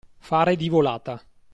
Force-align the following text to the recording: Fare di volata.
Fare 0.17 0.55
di 0.55 0.67
volata. 0.67 1.21